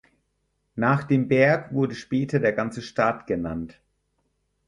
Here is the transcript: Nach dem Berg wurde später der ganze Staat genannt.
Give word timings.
Nach 0.73 1.03
dem 1.03 1.27
Berg 1.27 1.73
wurde 1.75 1.93
später 1.93 2.39
der 2.39 2.53
ganze 2.53 2.81
Staat 2.81 3.27
genannt. 3.27 3.79